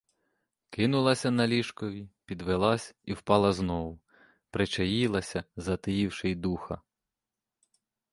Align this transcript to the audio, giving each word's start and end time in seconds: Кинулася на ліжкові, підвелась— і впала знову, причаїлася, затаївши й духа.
Кинулася 0.69 1.31
на 1.31 1.47
ліжкові, 1.47 2.09
підвелась— 2.25 2.95
і 3.05 3.13
впала 3.13 3.53
знову, 3.53 3.99
причаїлася, 4.49 5.43
затаївши 5.55 6.29
й 6.29 6.35
духа. 6.35 6.81